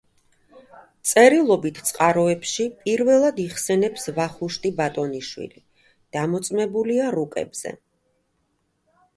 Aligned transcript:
წერილობით 1.09 1.81
წყაროებში 1.89 2.65
პირველად 2.79 3.41
იხსენიებს 3.45 4.09
ვახუშტი 4.15 4.73
ბატონიშვილი, 4.81 5.63
დამოწმებულია 6.19 7.13
რუკებზე. 7.19 7.77